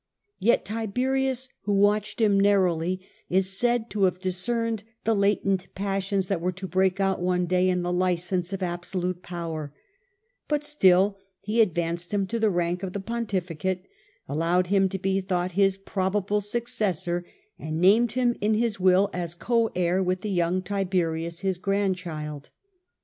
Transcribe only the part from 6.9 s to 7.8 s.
out one day